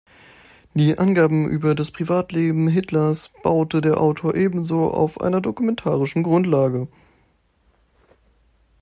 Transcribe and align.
Die 0.73 0.97
Angaben 0.97 1.47
über 1.47 1.75
das 1.75 1.91
Privatleben 1.91 2.67
Hitlers 2.67 3.29
baute 3.43 3.81
der 3.81 4.01
Autor 4.01 4.33
ebenso 4.33 4.89
auf 4.89 5.21
einer 5.21 5.41
dokumentarischen 5.41 6.23
Grundlage. 6.23 6.87